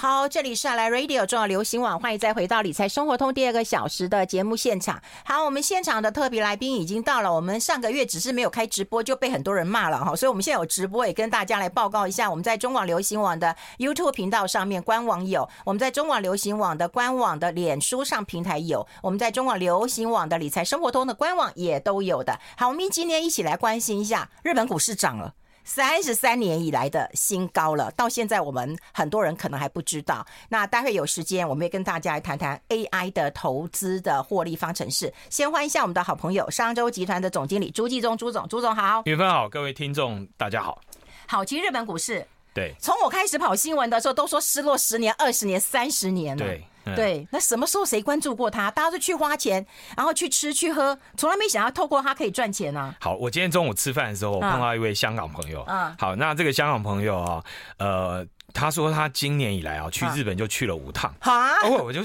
[0.00, 4.98] 好，这里是来 Radio 重要流行网，欢迎再回到理财生活通第二个小时的节目现场。
[5.26, 7.30] 好，我们现场的特别来宾已经到了。
[7.30, 12.30] 我们上个月只是没有开直播就被很多人骂了哈，所以我们现在有直播，也跟大家来报告一下。
[12.30, 22.40] 我们在中广流行网的 YouTube 频道上面官网有，我们在中广流行网的官网的脸书上平台有，我们在中广流行网的理财生活通的官网也都有的。
[22.56, 25.34] 好，我们今天一起来关心一下日本股市涨了。
[25.72, 30.26] 三十三年以来的新高了，到现在我们很多人可能还不知道。
[30.48, 35.14] 那待会有时间，我们也跟大家来谈谈 AI 的投资的获利方程式。
[35.28, 40.80] 先欢迎一下我们的好朋友商周集团的总经理朱继忠朱总，朱总好，云芬好，各位听众大家好。
[41.28, 46.44] 好，其实日本股市对，从我开始跑新闻的时候都说失落十年、二十年、三十年了。
[46.44, 46.64] 对。
[46.84, 48.70] 对，那什么时候谁关注过他？
[48.70, 49.64] 大家都去花钱，
[49.96, 52.94] 然后去吃去喝，从来没想要透过他可以赚钱呢、啊。
[53.00, 55.64] 好，我今天中午吃饭的时候，我碰到一位香港朋友。
[55.68, 57.44] 嗯，好，那这个香港朋友啊，
[57.78, 61.14] 呃，他说他今年以来啊，去日本就去了五趟。
[61.20, 62.00] 好啊，我我就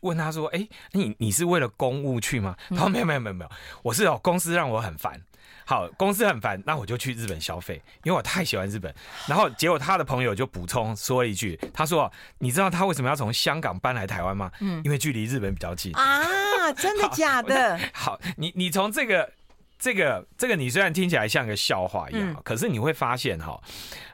[0.00, 2.56] 问他说，哎，你你是为了公务去吗？
[2.70, 3.50] 他说没有没有没有没有，
[3.82, 5.20] 我是哦，公司让我很烦。
[5.66, 8.94] 好，公司很烦，那我就去日本消费，因为我太喜欢日本。
[9.26, 14.50] 然后结果他的朋友就补充说了一句，他说：“你知道他为什么要从香港搬来台湾吗？
[14.60, 17.78] 嗯，因为距离日本比较近啊，真的假的？
[17.92, 19.32] 好，好你你从这个
[19.78, 23.58] 这个这个，你虽然听起来像个笑话一样，嗯、可是你会发现哈，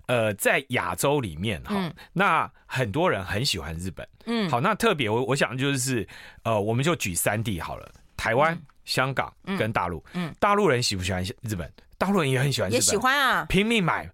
[0.07, 6.07] 呃，在亚洲里面哈，嗯、那很多人很喜欢日本，嗯，好，那特别我我想就是
[6.45, 8.55] 呃，我们就举三地好了，台湾。
[8.55, 11.71] 嗯香港跟大陆，嗯，嗯，大陆人喜不喜欢日本？
[11.99, 14.09] 大陆人也很喜欢日本，也喜欢啊，拼命买。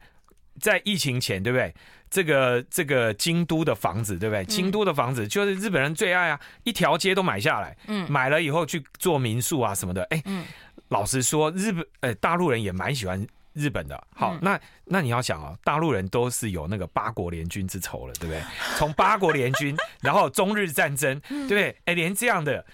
[0.59, 1.75] 在疫情前，对不对？
[2.09, 4.43] 这个这个京都的房子，对不对？
[4.43, 7.77] 嗯、京都的房子就是日本人最爱啊，一条街都买下来。
[7.89, 10.03] 嗯，买了以后去做民宿啊什么的。
[10.05, 10.47] 哎，嗯，
[10.89, 14.03] 老实说，日本呃大陆人也蛮喜欢日本的。
[14.15, 18.41] 好，嗯、那那你要想啊，大陆人都是有那个八国联军之仇了，对不对？
[18.79, 21.77] 从八国联军， 然后中日战争，对不对？
[21.85, 22.65] 哎，连这样的。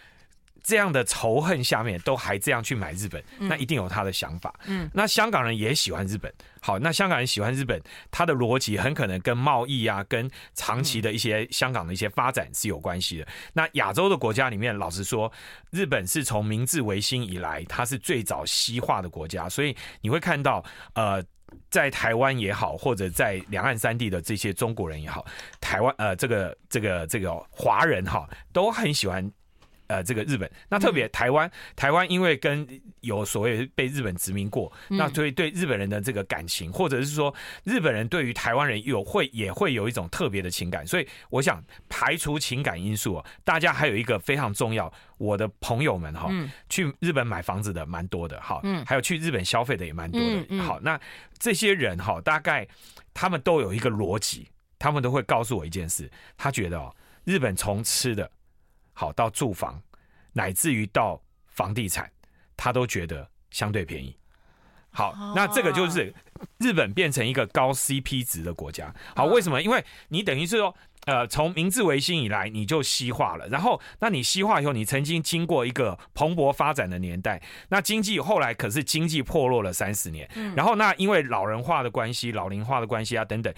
[0.63, 4.55] 这样的仇恨下面都还这样去买日本，那一定有他的想法。
[4.67, 6.33] 嗯，那香港人也喜欢日本。
[6.61, 13.27] 好，那香港人喜欢日本，他的逻辑很可能跟贸易啊，跟长期的一些香港的一些发展是有关系的。
[13.53, 15.31] 那亚洲的国家里面，老实说，
[15.71, 20.65] 日本是从明治维新以来，它是最早西化的国家，所以你会看到，
[20.95, 21.21] 呃，
[21.69, 25.27] 在台湾也好，或者在两岸三地的这些中国人也好，
[25.61, 29.29] 台湾呃，这个这个这个华人哈，都很喜欢。
[29.93, 32.67] 呃，这个日本，那特别台湾，台湾因为跟
[33.01, 46.31] 有所谓被日本殖民过，那所以对日本人的这个感情，或者是说日本人对于台湾人有会也会有一种特别的情感，所以我想排除情感因素，大家还有一个非常重要，我的朋友们哈，
[46.71, 50.99] 去日本买房子的蛮多的，哈，还有去日本消费的也蛮多的，好，那
[51.39, 52.67] 这些人哈，大概
[53.13, 54.49] 他们都有一个逻辑，
[54.79, 58.31] 他们都会告诉我一件事，他觉得哦，日本从吃的。
[59.03, 59.83] 好，到住房，
[60.33, 62.09] 乃至于到房地产，
[62.57, 64.17] 他都觉得相对便宜。
[64.93, 66.15] 好，那这个就是
[66.59, 68.95] 日本变成一个高 CP 值的国家。
[69.17, 69.61] 好，为什么？
[69.61, 70.73] 因为你等于是说。
[71.07, 73.49] 呃，从明治维新以来，你就西化了。
[73.49, 77.43] 然后，那你西化以后，你曾经经过一个蓬勃发展的年代。
[77.71, 80.31] 那经济后来可是经济破落了三十年。
[80.37, 80.55] 嗯。
[80.55, 83.53] 然后，那因为老人化的关系、老龄化的关系啊等等，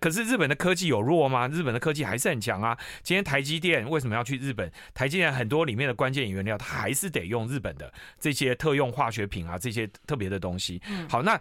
[0.00, 1.48] 可是日本的科技有弱吗？
[1.48, 2.78] 日本的科技还是很强啊。
[3.02, 4.70] 今天台积电为什么要去日本？
[4.94, 10.80] 台积电很多里面的关键原料，它还是得用日本的这些特用化学品啊，这些特别的东西。
[10.88, 11.08] 嗯。
[11.08, 11.40] 好，那。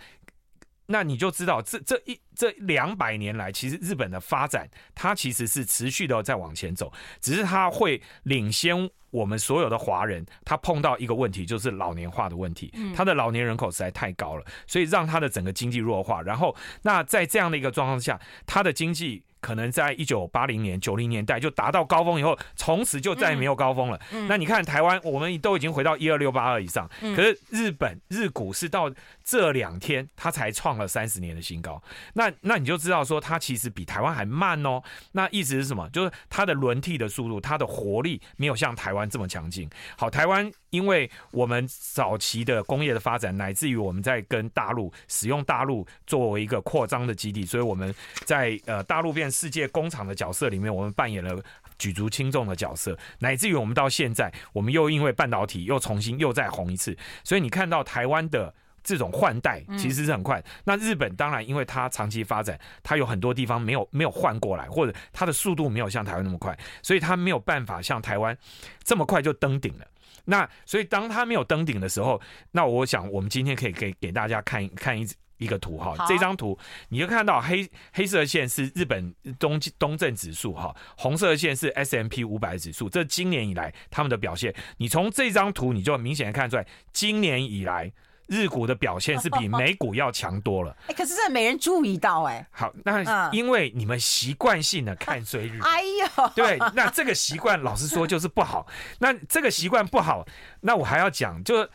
[0.85, 10.25] 那你就知道，这这一这两百年来，其实日本的发展，它其实是持续的在往前走，只是它会领先我们所有的华人。
[10.43, 16.21] 它碰到一个问题，就是老年化的问题，它的老年人口实在太高了，所以让它的整个经济弱化。
[16.21, 19.23] 然后，那在这样的一个状况下，它的经济。
[19.43, 23.99] 可能在一九八零年、九零年代就达到高峰以后，从此就再也没有高峰了。
[24.11, 28.89] 嗯嗯、那你看台湾，我们都已经回到一二六八二以上，嗯、可是日本日股是到
[29.21, 31.83] 这两天它才创了三十年的新高。
[32.13, 34.81] 那那你就知道说，它其实比台湾还慢哦。
[35.11, 35.89] 那意思是什么？
[35.89, 39.69] 就是它的轮替的速度，它的活力没有像台湾这么强劲。
[39.97, 47.93] 好，台湾因为我们早期的工业的发展，乃至于我们在跟大陆使用大陆作为一个扩张的基地，所以我们
[48.25, 49.32] 在呃大陆变。
[49.33, 51.43] 世界工厂的角色里面，我们扮演了
[51.77, 56.95] 举足轻重的角色，乃至于我们到现在，我们又因为半导体又重新又再红一次。
[57.23, 58.53] 所以你看到台湾的
[58.83, 60.41] 这种换代其实是很快。
[60.63, 68.37] 那日本当然，因为它长期发展，它有很多地方没有没有换过来，或者它的速度没有像台湾那么快，所以它没有办法像台湾
[68.83, 69.85] 这么快就登顶了。
[70.25, 72.21] 那所以当它没有登顶的时候，
[72.51, 75.05] 那我想我们今天可以给给大家看看一。
[75.43, 76.57] 一个图哈，这张图
[76.89, 87.91] 你就看到黑黑色线是日本东东证指数哈，红色线是 S M P 五百指数，这今年以来他们的表现，你从这张图你就明显的看出来，今年以来。
[88.27, 92.47] 日股的表现是比美股要强多了， 哎、欸，可是这没人注意到哎、欸。
[92.51, 98.65] 好，那因为你们习惯性的看追日， 哎呦， 对，那这个习惯老实说就是不好。
[98.99, 100.25] 那这个习惯不好，
[100.61, 101.67] 那我还要讲，就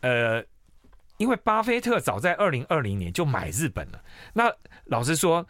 [0.00, 0.42] 呃，
[1.16, 4.00] 因为巴菲特早在二零二零年就买日本了。
[4.34, 4.52] 那
[4.84, 5.46] 老实说，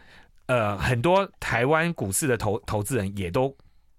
[0.46, 3.56] 呃，很多台湾股市的投投资人也都。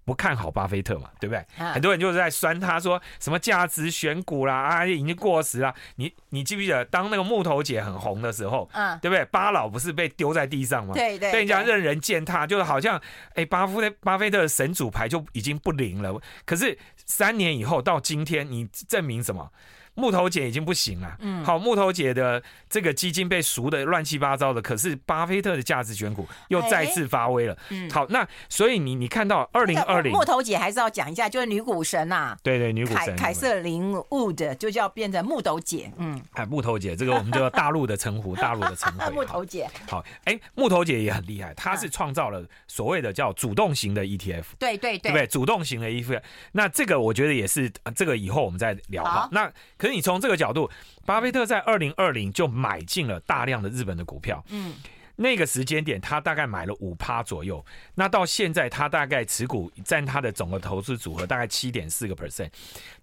[0.08, 1.46] 不看好巴菲特嘛，对不对？
[1.58, 5.76] 啊、很多人就是在酸他说什么价值选股啦，啊，已经过时了。
[5.98, 9.26] 你你记不记得当那个木头姐很红的时候，嗯，对不对？
[9.26, 10.94] 巴老不是被丢在地上吗？
[10.94, 12.98] 对对，被人家任人践踏，就是好像
[13.34, 16.18] 哎，巴菲特巴菲特的神主牌就已经不灵了。
[16.46, 19.52] 可是三年以后到今天，你证明什么？
[19.98, 33.16] 木头姐已经不行了，嗯，好，木头姐的这个基金被赎的乱七八糟的，可是巴菲特的价值选股又再次发威了，欸、嗯，好，那所以你你看到二零二零木头姐还是要讲一下，就是女股神呐、啊，对对，女股神。
[33.16, 45.26] 凯瑟琳 Wood 就叫变成木头姐，嗯，哎，木头姐这个我们叫大陆的称呼， 大陆的称呼， 木头姐，好，哎、欸，木头姐也很厉害，她是创造了所谓的叫主动型的 ETF，对对对，对不对？
[45.26, 46.22] 主动型的 ETF，
[46.52, 50.70] 那这个我觉得也是，这个以后我们再聊哈，那可是你从这个角度。
[51.06, 54.76] 巴菲特在二零二零就买进了大量的日本的股票，嗯，
[55.16, 62.52] 那个时间点他大概买了五趴左右，那到现在他大概持股占他的总的投资组合大概七点四个 percent，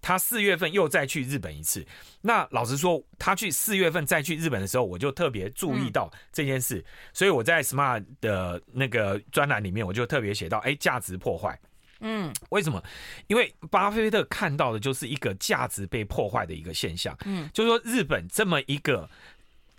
[0.01, 1.83] 他四月份又再去日本一次，
[2.21, 11.59] 那老实说，他去四月份再去日本的时候，我就特别注意到这件事，所以我在 Smart 的那个专栏里面，我就特别写到，哎，价值破坏。
[12.07, 12.83] 嗯，为什么？
[13.25, 17.17] 因为巴菲特看到的就是一个价值被破坏的一个现象。
[17.25, 19.09] 嗯，就是说日本这么一个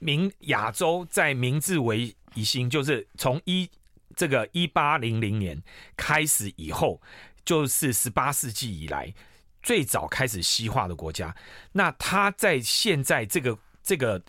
[0.01, 3.71] 明亚洲在明治维新，就是从一
[4.17, 5.63] 这个一八零零年
[5.97, 7.01] 开始以后，
[7.45, 9.15] 就是十八世纪以来
[9.63, 11.33] 最早开始西化的国家。
[11.73, 14.21] 那他在现在这个这个。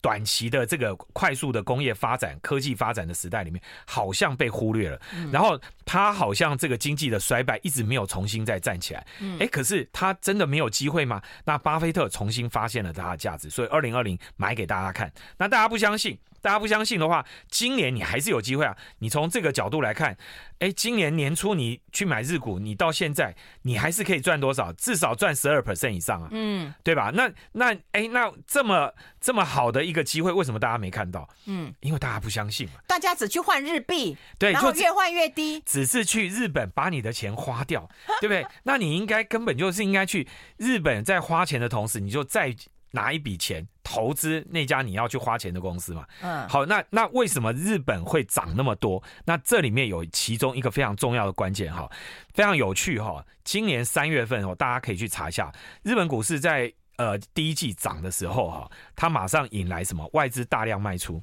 [0.00, 5.00] 短期的这个快速的工业发展、科技发展的时代里面，好像被忽略了。
[5.32, 9.06] 然后他好像这个经济的衰败一直没有重新再站起来。
[9.40, 11.20] 哎，可是他真的没有机会吗？
[11.44, 15.12] 那巴菲特重新发现了他的价值，所以二零二零买给大家看。
[15.36, 16.18] 那大家不相信？
[16.40, 18.76] 大家不相信的话，今年你还是有机会啊！
[18.98, 20.16] 你从这个角度来看，
[20.58, 24.72] 哎，今年年初你去买日股，你到现在你还是可以赚多少？
[24.72, 27.10] 至少赚十二 percent 以上啊，嗯，对吧？
[27.14, 31.28] 那那哎，那这么这么好的一个机会，为什么大家没看到？
[31.46, 32.74] 嗯，因为大家不相信嘛。
[32.86, 37.88] 大家只去换日币，对，然后越换越低，只是去日本把你的钱花掉，
[38.20, 38.46] 对不对？
[38.62, 40.26] 那你应该根本就是应该去
[40.56, 42.54] 日本，在花钱的同时，你就再
[42.92, 43.66] 拿一笔钱。
[43.90, 46.04] 投资那家你要去花钱的公司嘛？
[46.20, 49.02] 嗯，好，那那为什么日本会涨那么多？
[49.24, 51.90] 那这里面有其中一个非常重要的关键哈，
[52.34, 53.24] 非常有趣哈。
[53.44, 55.50] 今年三月份哦，大家可以去查一下
[55.84, 61.18] 日本股市在呃第一季涨的时候哈，它马上引来什么外资大量卖出。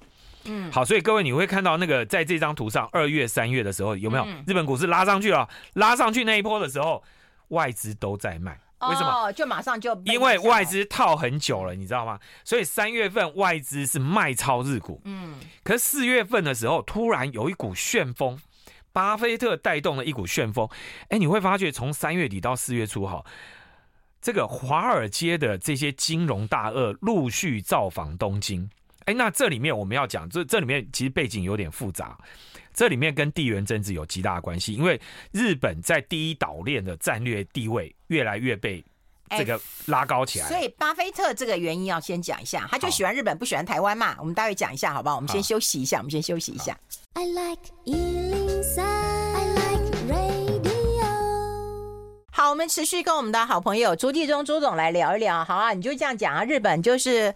[0.45, 5.47] 嗯，好，所以各位你会看到那个在这张图上，二月、三月的时候有没有日本股市拉上去了？
[5.73, 7.03] 拉上去那一波的时候，
[7.50, 8.59] 外资都在卖。
[8.90, 9.10] 为什么？
[9.10, 12.20] 哦，就马上就因为外资套很久了，你知道吗？
[12.44, 18.40] 所以三月份外资是卖超日股，嗯，可是四月份的时候，突然有一股旋风，
[18.92, 20.70] 巴菲特带动了一股旋风，
[21.10, 23.24] 哎，你会发觉从三月底到四月初，哈，
[24.22, 28.70] 这个华尔街的这些金融大鳄陆续造访东京，
[29.06, 32.18] 哎，那这里面我们要讲，这这里面其实背景有点复杂。
[32.75, 35.00] 这里面跟地缘政治有极大的关系，因为
[35.32, 38.84] 日本在第一岛链的战略地位越来越被
[39.29, 40.48] 这个拉高起来。
[40.50, 44.17] 所以巴菲特这个原因要先讲一下，他就喜欢日本，不喜欢台湾嘛。
[44.20, 45.15] 我们待会讲一下，好不好？
[45.15, 46.77] 我们先休息一下，我们先休息一下。
[47.13, 51.05] I like 103, I like radio。
[52.34, 55.46] 好，我们持续跟我们的好朋友朱继忠朱总来聊一聊。
[55.46, 57.34] 好啊，你就这样讲啊，日本就是。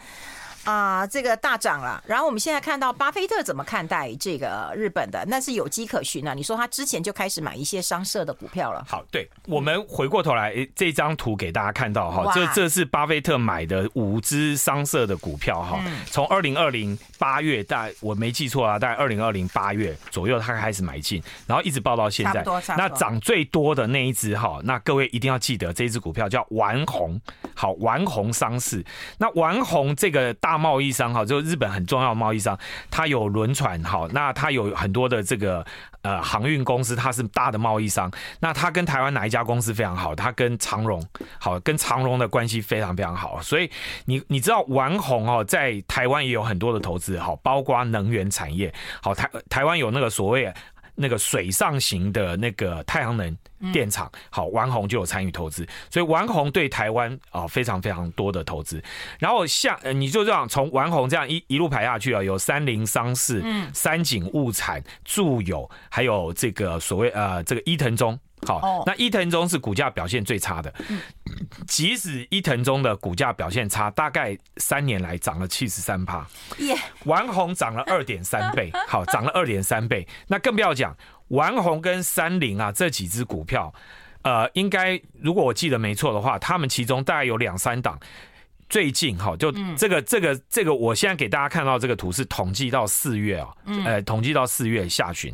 [0.65, 2.03] 啊，这个大涨了。
[2.05, 6.33] 然后我们现在看到巴菲特怎么看待这个日本的，那是有迹可循啊。
[6.33, 8.85] 你说他之前就开始买一些商社的股票了。
[8.87, 15.79] 好，对，我们回过头来，这张图给大家看到哈，这这是巴菲特买的五只商社的股票哈。
[16.11, 22.43] 从二零二零八月，大概我没记错啊，大概二零二零八月左右，他开始买进，然后一直报到现在。
[22.77, 27.19] 那涨最多的那一只哈，那各位一定要记得这一只股票叫丸红，
[27.55, 28.85] 好，完红商事。
[29.17, 30.48] 那丸红这个大。
[30.49, 32.57] 大贸易商哈，就日本很重要的贸易商，
[32.89, 35.63] 它有轮船好，那它有很多的这个
[36.01, 38.11] 呃航运公司，它是大的贸易商。
[38.39, 40.15] 那它跟台湾哪一家公司非常好？
[40.15, 40.99] 它跟长荣
[41.39, 43.39] 好，跟长荣的关系非常非常好。
[43.43, 43.69] 所以
[44.05, 50.51] 你你知道丸红哦，在台湾也有很多的投资好，包括能源产业好，台台湾有那个所谓。
[51.01, 53.37] 那个水上型的那个太阳能
[53.71, 58.83] 电厂，好，丸红就有参与投资，所以丸红对台湾啊非常非常多的投资。
[59.17, 68.19] 然后像呃你就这样从丸红这样一一路排下去啊，有三菱商事、嗯三井物产、住友，还有这个所谓呃这个伊藤忠。
[68.47, 70.73] 好，那伊藤忠是股价表现最差的。
[71.67, 76.25] 即使伊藤忠的股价表现差，大概三年来涨了七十三趴。
[76.59, 80.07] 耶，丸红涨了二点三倍， 好，涨了二点三倍。
[80.27, 80.95] 那更不要讲
[81.29, 83.73] 丸红跟三菱啊这几只股票，
[84.23, 87.99] 呃，应该如果我记得没错的话，他们其中大概有两三档。
[88.69, 93.49] 最近哈，就这个这个这个，我现在给大家看到这个图是统计到四月啊，
[93.83, 95.33] 呃，统计到四月下旬，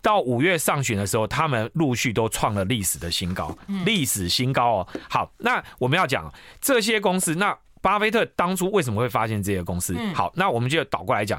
[0.00, 4.88] 到五月上旬的时候，他们陆续都创了历史的新高，历史新高哦。
[5.10, 9.94] 好，那我们要讲这些公司，那巴菲特当初为什么会发现这些公司？
[10.14, 11.38] 好，那我们就倒过来讲，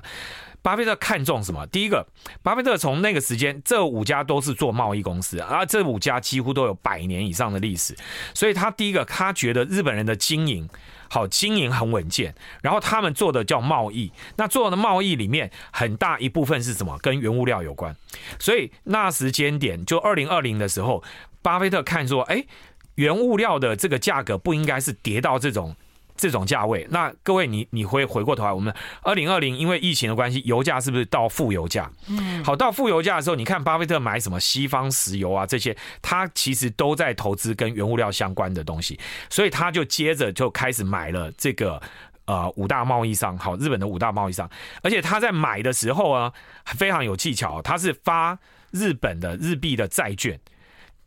[0.62, 1.66] 巴菲特看中什么？
[1.66, 2.06] 第一个，
[2.44, 7.98] 巴菲特从那个时间，这五家都是做贸易公司，啊这五家几乎都有百年以上的历史，
[8.36, 10.70] 所以他第一个，他觉得日本人的经营。
[11.14, 16.98] 好，经营很稳健，然后他们做的叫贸易，那做的贸易里面很大一部分是什么？
[17.04, 17.96] 跟原物料有关。
[18.40, 21.04] 所以那时间点就二零二零的时候，
[21.44, 22.44] 巴菲特看说，哎，
[22.96, 25.76] 原物料的这个价格不应该是跌到这种。
[26.16, 31.92] 这种价位，那各位你你会回过头来，我们二零二零因为疫情的关系，油价是不是到负油价？
[32.08, 41.82] 嗯，好，到负油价的时候，你看巴菲特买什么西方石油啊这些，他其实都在投资跟原物料相关的东西，所以他就接着就开始买了这个
[42.26, 44.50] 呃五大贸易商，好，日本的五大贸易商，
[44.82, 46.32] 而且他在买的时候啊
[46.66, 48.38] 非常有技巧，他是发
[48.72, 50.40] 日本的日币的债券。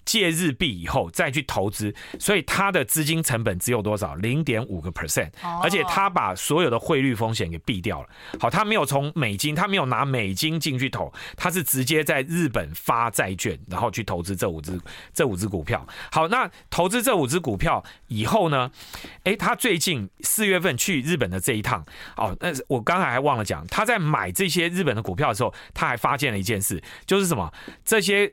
[0.06, 4.14] 借日币以后再去投资，所以他的资金成本只有多少？
[4.14, 5.30] 零点五个 percent，
[5.62, 8.08] 而且他把所有的汇率风险给避掉了。
[8.40, 14.80] 好，他没有从美金，他没有拿美金进去投，他是直接在日本发债券，然后去投资这五只
[15.12, 15.84] 这五只股票。
[16.12, 18.70] 好，那投资这五只股票以后呢？
[19.24, 21.84] 哎，他最近四月份去日本的这一趟，
[22.16, 27.52] 哦，那我刚才还忘了讲，他在买这些日本的股票的时候，他还发现了一件事，就是什么？
[27.84, 28.32] 这些。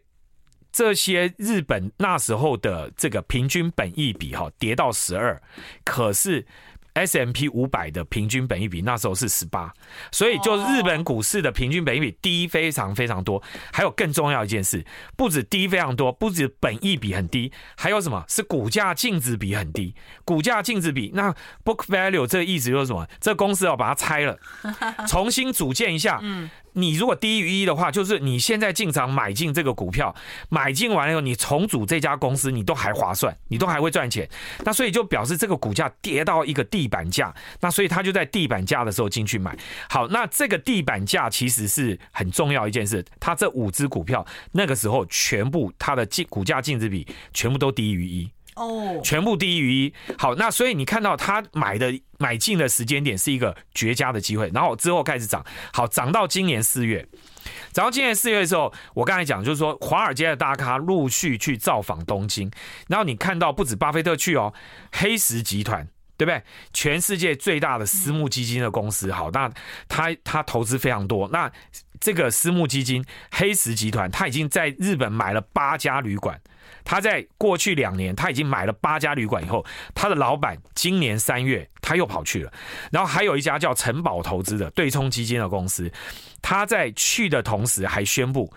[0.74, 5.39] 这些日本那时候的这个平均本益比哈跌到十二，
[5.86, 6.46] 可是
[6.94, 9.72] S M P 五百的平均本益比那时候是十八，
[10.12, 13.42] 所以就日本股市的平均本益比低非常非常多。
[13.72, 14.84] 还有更重要一件事，
[15.15, 19.96] 不止低非常多，不止本益比很低，还有什么是股价净值比很低？
[20.25, 21.32] 股价净值比那
[21.63, 23.08] book value 这个意思就是什么？
[23.20, 24.38] 这公司要把它拆了，
[25.08, 26.20] 重新组建一下。
[26.24, 26.50] 嗯。
[26.74, 30.13] 你如果低于一的话，就是你现在进场买进这个股票，
[30.50, 34.27] 买进完了以后，你重组这家公司，你都还划算，你都还会赚钱。
[34.65, 39.58] 那所以就表示这个股价跌到一个地板价，那所以他就在地板价的时候进去买。
[39.89, 48.30] 好，那这个地板价其实是很重要一件事，他这五只股票那个时候全部它的净股价净值比全部都低于一。
[48.55, 49.93] 哦，全部低于一。
[50.17, 57.07] 好，那所以你看到他买的买进的时间点是一个绝佳的机会，然后之后开始涨，好，涨到今年四月，
[57.72, 62.51] 涨到今年四月的时候，我刚才讲就是说，华尔街的大咖陆续去造访东京，
[62.88, 64.53] 然后你看到不止巴菲特去哦，
[64.91, 66.41] 黑石集团对不对？
[66.72, 69.51] 全世界最大的私募基金的公司，好，那
[69.88, 71.51] 他他投资非常多，那
[72.00, 76.39] 这个私募基金黑石集团，他已经在日本买了八家旅馆。
[76.84, 79.65] 他在过去两年，他已经买了八家旅馆以后，
[79.96, 82.51] 他的老板今年三月他又跑去了，
[82.92, 85.92] 然后还有一家叫城堡投资的对冲基金的公司，
[86.42, 88.51] 他在去的同时还宣布，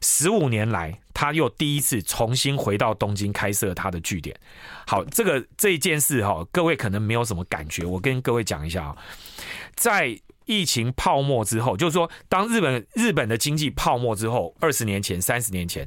[0.00, 4.34] 十五年来他又第一次重新回到东京开设他的据点。
[4.86, 8.96] 好，这个这件事哈，各位可能没有什么感觉，我跟各位讲一下啊，
[9.74, 15.86] 在疫情泡沫之后，就是说当日本日本的经济泡沫之后，二十年前、三十年前。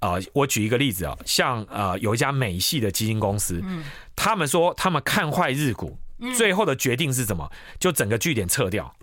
[0.00, 5.98] 呃，我举一个例子啊，像呃有一家美系的基金公司，嗯，他们说他们看坏日股，
[6.36, 7.50] 最后的决定是什么？
[7.80, 8.94] 就整个据点撤掉，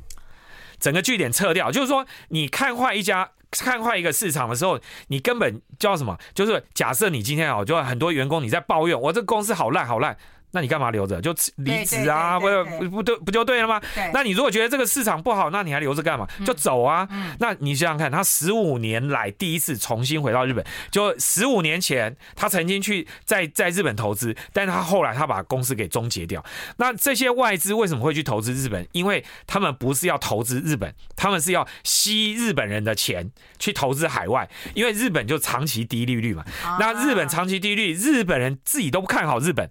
[0.80, 6.18] 整个据点撤掉，就是说你看坏一家，看坏一个市场的时候，你根本叫什么？
[6.34, 10.18] 就是假设你今天啊，就很多员工你在抱怨，我这公司好烂好烂。
[10.56, 11.20] 那你干嘛留着？
[11.20, 12.48] 就离职啊，不
[12.80, 13.82] 不不对不就对了吗？
[14.14, 16.26] 那你如果觉得这个市场不好，那你还留着干嘛？
[16.46, 17.06] 就走啊。
[17.40, 26.42] 那你想想看，他十五年来第一次重新回到日本，就十五年前他曾经去在在日本投资，但是他后来他把公司给终结掉。
[26.78, 28.88] 那这些外资为什么会去投资日本？
[28.94, 36.46] 因为他们不是要投资日本，他们是要吸日本人的钱去投资海外，因为日本就长期低利率嘛。
[36.80, 39.70] 那日本长期低利率，日本人自己都不看好日本，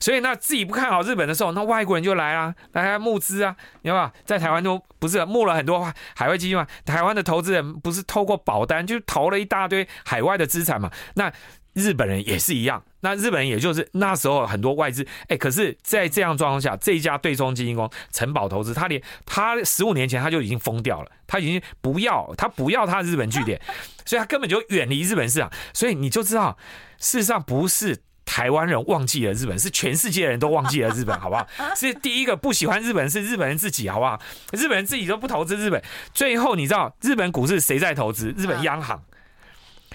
[0.00, 0.23] 所以。
[0.24, 4.12] 那自己不看好日本的时候，那外国人就来啊，来募资啊，你知道吧？
[4.24, 10.90] 在台湾都不是募了很多海外基金嘛，台湾的投资人不是透过保单就投了一大堆海外的资产嘛？
[11.16, 11.30] 那
[11.74, 23.60] 日本人也是一样，那日本人也就是那时候很多外资，哎，可是，在这样状况下，这一家对冲基金公司城堡投资，他连他十五年前他就已经疯掉了，他已经不要他不要他日本据点，
[24.06, 26.56] 所以他根本就远离日本市场，所以你就知道，
[26.96, 28.00] 事实上不是。
[28.24, 31.46] 台湾人忘记了日本，是全世界人都忘记了日本，好不好？
[31.76, 34.20] 是第一个不喜欢日本是日本人自己，好不好？
[34.52, 38.34] 日本人自己都不投资日本，最后你知道日本股市谁在投资？
[38.36, 39.02] 日本央行。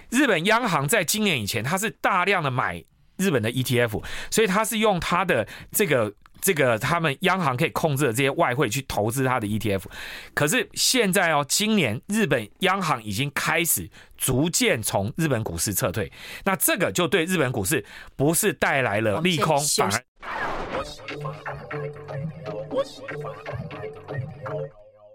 [0.09, 2.83] 日本央行在今年以前，它是大量的买
[3.17, 6.13] 日本的 ETF，所以它是用它的这个。
[6.41, 9.83] 这个他们央行可以控制的这些外汇去投资它的 ETF，
[10.33, 16.11] 可是现在哦，今年日本央行已经开始逐渐从日本股市撤退，
[16.45, 20.03] 那这个就对日本股市不是带来了利空，反而。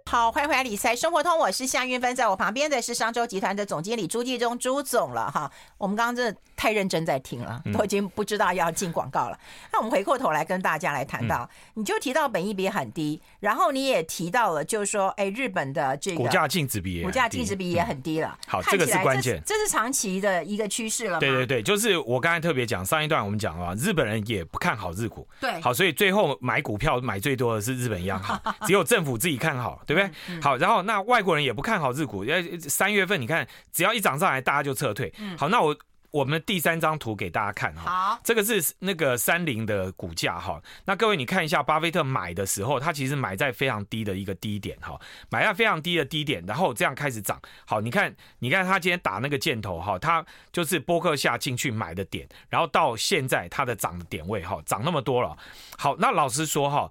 [0.06, 5.50] 好，欢迎回来理财生活通，我是夏韵芬，在我旁边的是商州集团的总经理朱继忠朱总了哈。
[5.76, 9.38] 我们刚刚真的太认真在听了，都已经不知道要进广告了。
[9.72, 18.38] 那我们回过头来跟大家来谈到，你就提到本益比很低，然后你也提到了，就是说，哎，日本的这个股价净值比，股价净值比也很低了。
[18.46, 21.18] 好，这个是关键，这是长期的一个趋势了。
[21.18, 30.40] 对对对，就是我刚才特别讲上一段我们讲了，日本人也不看好日股，对，好，所以最后买股票买最多的是日本央行， 只有政府自己看好，对不对？
[30.40, 30.82] 好，然后。
[30.84, 35.10] 那外国人也不看好日股，因为三月份你看，只要一涨上来，大家就撤退。
[35.36, 35.74] 好，那我
[36.14, 37.90] 我们第三张图给大家看哈。
[37.90, 40.62] 好，这个是那个三菱的股价哈。
[40.84, 44.96] 那各位你看一下，巴菲特买的时候，他其实买在非常低的一个低点哈，
[45.28, 47.40] 买在非常低的低点，然后这样开始涨。
[47.66, 55.36] 好，你看，你看他今天打那个箭头哈，他就是波克夏进去买的点，然后到现在它的涨的点位哈，涨那么多了。
[55.76, 56.88] 好，那老实说哈。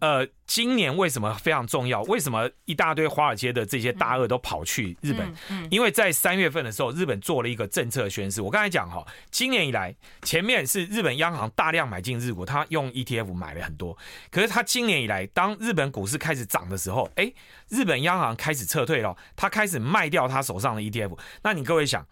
[0.00, 2.02] 呃，今年为什么非常重要？
[2.02, 5.32] 为什么一大堆华尔街的这些大鳄都跑去日本？
[5.70, 8.40] 因为在三月份的时候，日本做了一个政策宣示。
[8.40, 13.96] 我刚才讲哈，今年以来，前面是日本央行大量买进日股，他用 ETF 买了很多。
[14.30, 17.32] 可是他今年以来，当日本股市开始涨的时候，哎，
[17.68, 21.18] 日本央行开始撤退了，他开始卖掉他手上的 ETF。
[21.42, 22.06] 那你各位想，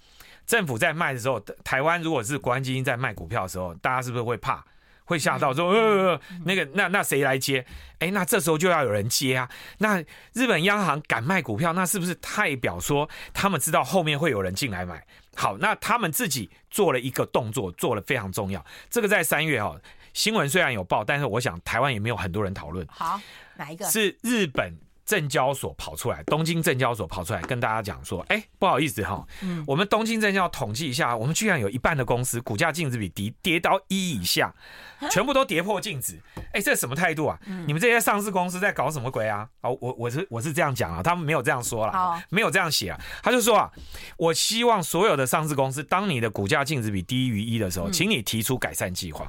[0.47, 4.63] 政府在卖的时候，台湾如果是国安基金在卖股票的时候，大家是不是会怕？
[5.09, 7.65] 会吓到说，呃，那个，那那谁来接？
[7.99, 9.49] 哎，那这时候就要有人接啊。
[9.79, 15.03] 那日本央行敢卖股票，那是不是代表说他们知道后面会有人进来买？
[15.35, 18.63] 好，那他们自己做了一个动作，做了非常重要。
[18.91, 19.81] 这个在三月哦，
[20.13, 22.87] 新闻虽然有报，但是我想台湾也没有很多人讨论。
[22.91, 23.19] 好，
[23.57, 23.87] 哪一个？
[23.87, 24.77] 是日本。
[25.09, 34.55] 证交所跑出来，东京证交所跑出来跟大家讲说，哎，不好意思哈，嗯，我们东京证交统计一下，我们居然有一半的公司股价净值比跌跌到一以下，
[35.11, 36.21] 全部都跌破净值，
[36.53, 37.41] 哎，这什么态度啊？
[37.67, 39.49] 你们这些上市公司在搞什么鬼啊？
[39.63, 43.73] 哦，我我是我是这样讲啊，他们没有这样说啦，没有这样写啊，他就说啊，
[44.19, 49.27] 我希望所有的上市公司，当你的股价净值比低于一的时候，请你提出改善计划。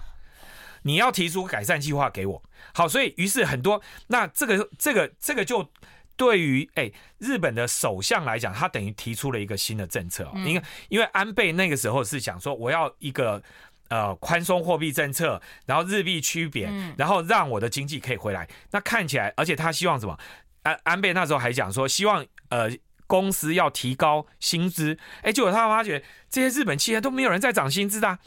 [0.82, 2.42] 你要提出改善计划给我，
[2.74, 5.70] 好，所以于是很多，那这个这个这个就
[6.16, 13.42] 对于哎日本的首相来讲，他等于提出了一个新的政策，因为因为安倍那个时候是想说我要一个
[13.90, 18.48] 呃宽松货币政策，然后日币区别，然后让我的经济可以回来。
[18.72, 20.18] 那看起来，而且他希望什么？
[20.64, 22.70] 安安倍那时候还讲说，希望呃。
[23.10, 28.20] 公司要提高薪资，哎，结果他发觉这些日本企业都没有人在涨薪资的啊，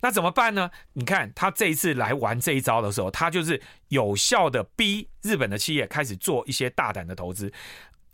[0.00, 0.70] 那怎么办呢？
[0.92, 7.52] 你看他这一次来玩这一招的时候，他就是有效的逼日本的企业开始做一些大胆的投资。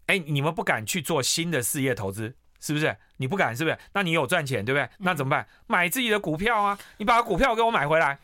[0.07, 2.97] 哎，你们不敢去做新的事业投资，是不是？
[3.19, 3.79] 你不敢，是不是？
[3.93, 4.89] 那你有赚钱，对不对？
[5.01, 5.47] 那怎么办？
[5.67, 8.19] 买自己的股票啊，你把股票给我买回来。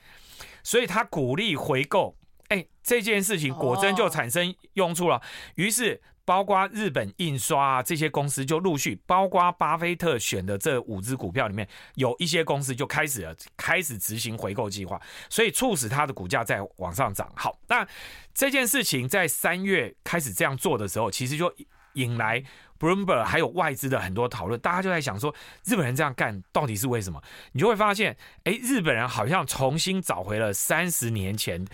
[0.62, 2.16] 所以他鼓励回购，
[2.48, 5.20] 哎，这件事情果真就产生用处了。
[5.56, 6.00] 于是。
[6.24, 17.30] 包括日本印刷啊，这些公司就陆续，包括巴菲特选的这五只股票里面，有一些公司就开始了，开始执行回购计划，所以促使它的股价在往上涨。
[17.34, 17.86] 好，那
[18.32, 21.52] 这件事情在三月开始这样做的时候，其实就
[21.94, 22.42] 引来
[22.78, 27.20] Bloomberg 还有外资的很多讨论，大家就在想说，日本人这样干到底是为什么？
[27.52, 31.66] 你就会发现，哎，日本人好像重新找回了三十年前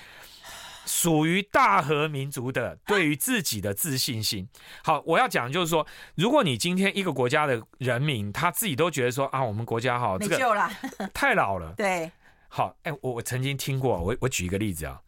[0.87, 4.49] 属于大和民族的对于自己的自信心。
[4.83, 10.37] 好，我要讲的就是说，如果你今天一个国家的人民他自己都觉得说啊，我们国家哈，这个
[11.13, 12.11] 太老了，对，
[12.49, 14.99] 好，哎，我我曾经听过，我我举一个例子啊，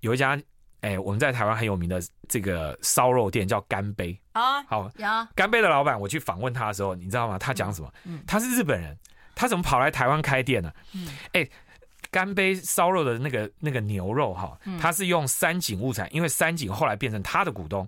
[0.00, 0.36] 有一家。
[0.80, 4.88] 哎，我们在台湾很有名的这个烧肉店叫干杯啊，好，
[5.34, 7.36] 干杯的老板，我去访问他的时候，你知道吗？
[7.36, 7.92] 他讲什么？
[8.04, 8.96] 嗯，他是日本人，
[9.34, 10.72] 他怎么跑来台湾开店呢？
[10.94, 11.48] 嗯，哎，
[12.10, 17.86] 干杯烧肉的那个那个牛肉哈，它是用三井物产，因为三井后来变成他的股东，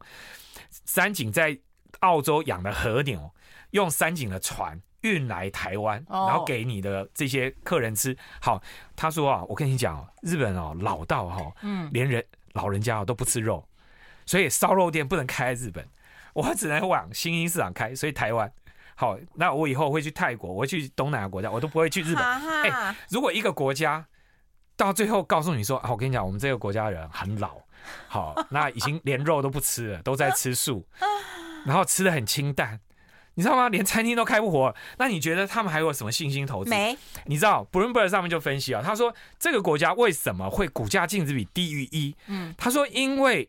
[0.70, 1.58] 三井在
[2.00, 3.32] 澳洲养的和牛，
[3.70, 8.16] 用三井的船运来台湾，然后给你的这些客人吃。
[8.40, 8.62] 好，
[8.94, 12.24] 他说啊，我跟你讲，日本哦老到哈，嗯，连人。
[12.54, 13.64] 老人家都不吃肉，
[14.26, 15.86] 所以烧肉店不能开在日本，
[16.34, 17.94] 我只能往新兴市场开。
[17.94, 18.52] 所以台湾
[19.00, 22.22] 好，那我以后会去泰国，我会去东南亚国家，我都不会去日本。
[22.22, 24.04] 哎，如果一个国家
[24.76, 27.62] 到最后告诉你说啊，我跟你讲，我们这个国家人很老，
[28.08, 30.86] 好，那已经连肉都不吃了，都在吃素，
[31.64, 32.78] 然后吃的很清淡。
[33.36, 33.70] 你知道吗？
[33.70, 36.68] 连餐厅都开不活，那你觉得他们还有什么信心投资？
[36.68, 36.94] 没。
[37.24, 42.14] 你知道，Bloomberg 上面就分析啊，他说这个国家为什么会股价净值比低于一？
[42.26, 43.48] 嗯，他说因为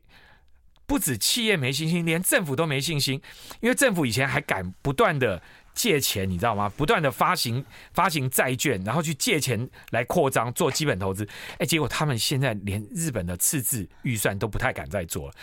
[0.92, 3.22] 不止企业没信心，连政府都没信心，
[3.62, 5.42] 因为政府以前还敢不断的。
[5.74, 6.70] 借钱，你知道吗？
[6.76, 11.26] 不断的发行发行债券，然后去借钱来扩张做基本投资。
[11.60, 15.34] 哎，结果他们现在连日本的赤字预算都不太敢再做了，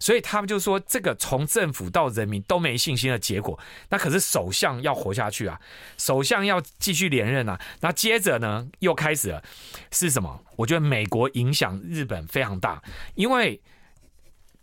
[0.00, 3.58] 所以他们就说这个从政府到人民都没信心的结果。
[3.90, 5.60] 那可是首相要活下去啊，
[5.98, 7.60] 首相要继续连任啊。
[7.80, 9.44] 那接着呢，又开始了
[9.92, 10.42] 是什么？
[10.56, 12.82] 我觉得美国影响日本非常大，
[13.16, 13.60] 因为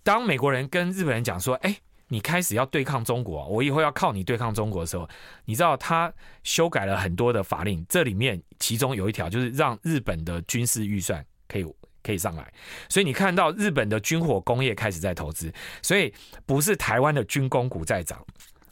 [0.03, 1.77] 当美国人跟日本人讲说，哎。
[2.13, 5.07] 你开始要对抗中国，我以后要靠你对抗中国的时候，
[5.45, 6.11] 你知道他
[6.43, 11.65] 修改了很多的法令，这里面其中有一条就是让日本的军事预算可以
[12.03, 12.51] 可以上来，
[12.89, 16.13] 所以你看到日本的军火工业开始在投资，所以
[16.45, 18.21] 不是台湾的军工股在涨，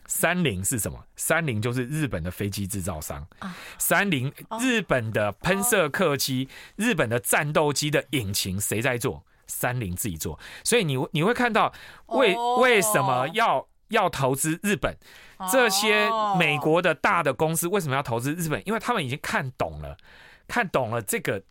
[0.06, 1.02] 三菱是什么？
[1.16, 3.26] 三菱就是日本的飞机制造商，
[3.78, 9.24] 三菱日本的喷射客机、日本的战斗机的引擎谁在做？
[9.50, 11.74] 三菱自己做，所以你你会看到
[12.06, 14.96] 为为什么要要投资日本？
[15.52, 18.62] 这些美国的大的公司为什么要投资日本？
[18.66, 19.98] 因为他们已经看懂了，
[20.48, 21.42] 看懂了这个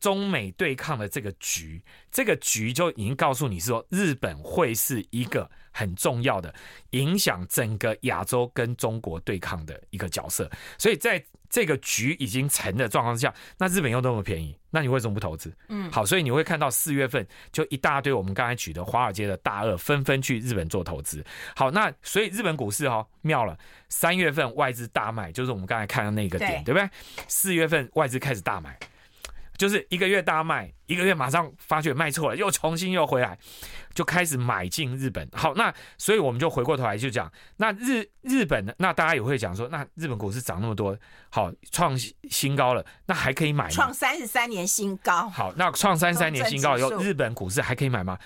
[0.00, 6.52] 中美对抗的这个局，这个局就已经告诉你说，日本会是一个很重要的
[6.90, 10.50] 影响整个亚洲跟中国对抗的一个角色。
[10.78, 15.54] 所以在这个局已经成的状况之下，那日本又那么便宜，那你为什么不投资？
[15.68, 21.22] 嗯，好，所以你会看到四月份就一大堆我们刚才举的华尔街的大鳄纷纷去日本做投资。
[21.54, 23.58] 好，那所以日本股市哈、哦、妙了，
[23.88, 26.88] 三月份外资大卖，就是我们刚才看到那个点，对，对不对？
[27.26, 28.78] 四月份外资开始大买。
[29.60, 33.38] 就是一个月大卖，一个月马上发觉卖错了，又重新又回来，
[33.92, 35.28] 就开始买进日本。
[35.34, 38.72] 好，那所以我们就回过头来就讲，那日日本呢？
[38.78, 40.96] 那大家也会讲说，那日本股市涨那么多，
[41.28, 41.94] 好创
[42.30, 43.70] 新高了，那还可以买吗？
[43.70, 45.28] 创三十三年新高。
[45.28, 48.18] 好，那创三十三年新高以后，日本股市还可以买吗？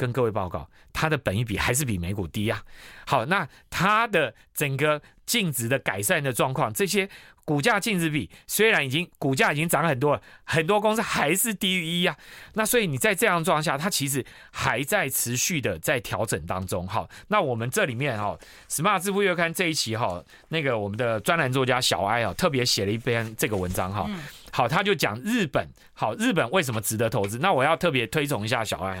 [0.00, 2.62] 跟各位报告，它的本益比还是比美股低啊。
[3.06, 7.06] 好，那它的整个净值的改善的状况，这些。
[7.42, 12.16] 股价净值比虽然已经股价已经涨很多了，很多公司还是低于一啊。
[12.54, 16.86] 那所以你在这样状况下，它其实还在持续的在调整当中。
[16.86, 24.08] 好，那我们这里面哈，Smart 致富月刊这一期哈，那个我们的专栏作家小艾啊，特别写了一篇这个文章哈。
[24.52, 27.38] 好，他就讲日本，好，日本为什么值得投资？
[27.38, 28.96] 那我要特别推崇一下小艾，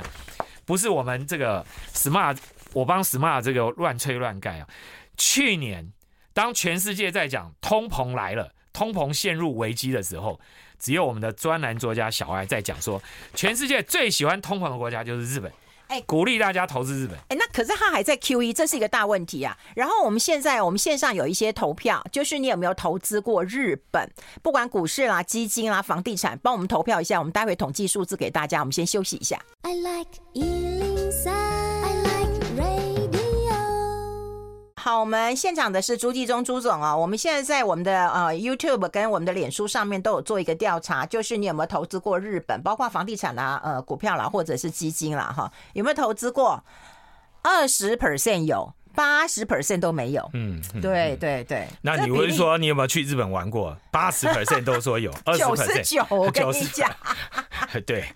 [0.64, 2.36] 不是我们这个 Smart，
[2.72, 4.68] 我帮 Smart 这个乱吹乱盖啊。
[5.16, 5.92] 去年。
[6.32, 10.40] 当全世界在讲通膨来了，通膨陷入危机的时候，
[10.78, 13.02] 只有我们的专栏作家小艾在讲说，
[13.34, 15.52] 全世界最喜欢通膨的国家就是日本，
[15.90, 17.18] 哎，鼓励大家投资日本。
[17.28, 19.58] 哎，那可是他还在 QE，这是一个大问题啊。
[19.74, 24.08] 然后我们现在我们线上有一些投票，就是你有没有投资过日本？
[24.40, 27.18] 不管股市啦、基金啦、房地产，帮我们投票一下。
[27.18, 28.60] 我们待会统计数字给大家。
[28.60, 29.36] 我们先休息一下。
[29.62, 30.10] I like
[34.90, 36.96] 好，我们现场的是朱继忠朱总啊。
[36.96, 46.64] 我们现在在我们的呃 YouTube 跟我们的脸书上面都有做一个调查，就是你有没有投资过日本，包括房地产啦、呃股票啦，或者是基金啦，哈，有没有投资过？
[47.42, 50.28] 二十 percent 有，八十 percent 都没有。
[50.34, 51.66] 嗯，对对对。
[51.82, 53.76] 那你会说你有没有去日本玩过？
[53.90, 56.90] 八十 percent 都说有， 二十 percent 九十九，我跟你讲。
[57.86, 58.04] 对。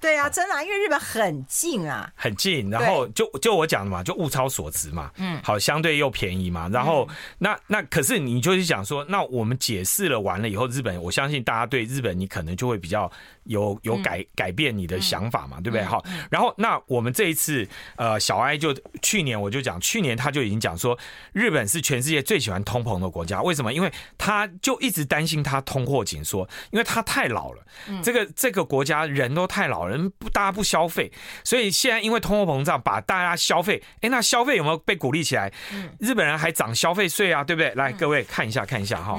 [0.00, 2.68] 对啊，真的、啊，因为日本很近啊，很近。
[2.68, 6.68] 然后就就我讲的嘛，就物超所值嘛，嗯，好，相对又便宜嘛。
[6.68, 13.10] 然后、嗯、那那可是你就是想说，那我们解释了完了以后，日本我相信大家对日本你可能就会比较。
[13.48, 15.58] 有有改改变你的想法嘛？
[15.60, 15.82] 对不对？
[15.82, 20.96] 好，然后那我们这一次，呃，小艾就去年我就讲，去年他就已经讲说，
[21.32, 23.42] 日本是全世界最喜欢通膨的国家。
[23.42, 23.72] 为什么？
[23.72, 27.64] 因为他就一直担心他通货紧缩，因为他太老了。
[28.02, 31.10] 这个这个国家人都太老，人不大家不消费，
[31.42, 35.52] 所以现在因为通货膨胀，把大家消费，哎，那消费有没有被鼓励起来？
[35.98, 37.72] 日本人还涨消费税啊，对不对？
[37.74, 39.18] 来，各位看一下看一下哈，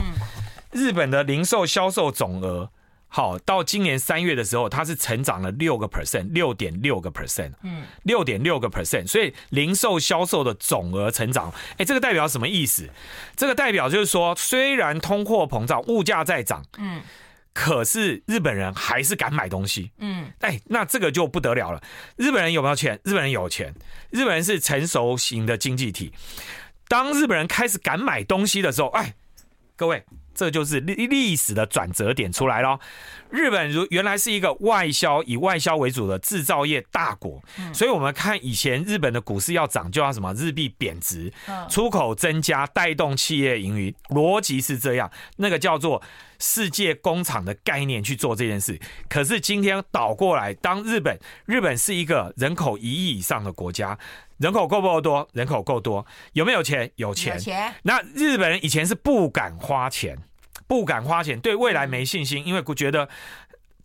[0.71, 2.69] 日本的零售销售总额。
[3.11, 12.87] 好，到今年三月的时候，它是成长了六个 percent，六点六个 percent，嗯，六点六个 percent，所以零售销售的总额成长，哎，这个代表什么意思？
[13.35, 17.01] 这个代表就是说，虽然通货膨胀，物价在涨，嗯，
[17.51, 21.81] 可是日本人还是敢买东西，嗯，哎，那这个就不得了了。
[22.15, 22.99] 日本人有没有钱？
[23.03, 23.73] 日本人有钱，
[24.11, 26.13] 日本人是成熟型的经济体。
[26.87, 29.15] 当日本人开始敢买东西的时候，哎，
[29.75, 30.03] 各位。
[30.39, 32.79] 这就是历历史的转折点出来了。
[33.29, 41.29] 日本如原来是一个外销以外销为主的制造业大国，所以我们看以前日本的股市要涨，就要什么日币贬值，
[41.69, 45.11] 出口增加，带动企业盈余，逻辑是这样。
[45.35, 46.01] 那个叫做
[46.39, 48.79] 世界工厂的概念去做这件事。
[49.09, 53.99] 可是今天倒过来，当日本日本是一个人口一亿以上的国家。
[54.39, 55.27] 人口够不够多？
[55.33, 56.89] 人口够多，有没有钱？
[56.95, 57.33] 有钱。
[57.33, 57.75] 有钱。
[57.83, 60.17] 那日本人以前是不敢花钱，
[60.69, 63.09] 不敢花钱，对未来没信心，因为觉得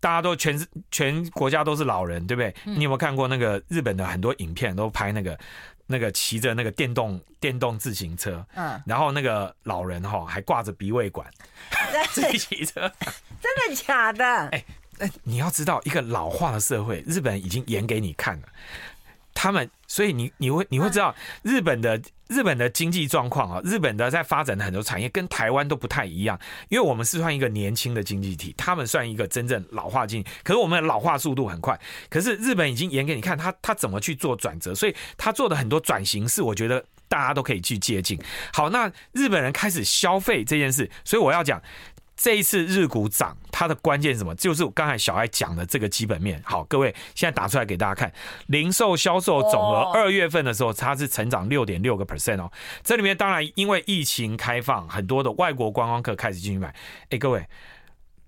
[0.00, 2.54] 大家都全全国家都是老人，对不对？
[2.66, 5.38] 嗯、你有没有看过那个日本的很多影片，都拍那个
[5.86, 11.26] 那个骑着那个电动电动自行车，嗯，然后那个老人哈还挂着鼻胃管，
[12.10, 12.82] 自己骑车，
[13.40, 14.24] 真的假的？
[14.48, 14.62] 哎
[14.98, 18.48] 哎，你要知道，一个老化的社会，日本已经演给你看了。
[19.34, 26.38] 他们，所以你你会你会知道日本的日本的经济状况啊，日本的在发展的很多产业跟台湾都不太一样，
[26.70, 38.18] 因为我们是算一个年轻的经济体，他们算一个真正老化经济，可是我们的老化速度很快，可是日本已经演给你看他他怎么去做转折，所以他做的很多转型是我觉得大家都可以去接近。
[38.52, 41.60] 好，那日本人开始消费这件事，所以我要讲。
[42.16, 44.34] 这一次日股涨，它的关键是什么？
[44.36, 46.40] 就是我刚才小艾讲的这个基本面。
[46.44, 48.12] 好，各位现在打出来给大家看，
[48.46, 52.50] 零售销售总额二月份的时候，它是成长六点六个 percent 哦。
[52.82, 56.74] 这里面当然因为疫情开放，很多的外国观光客开始进去买。
[57.10, 57.44] 哎，各位，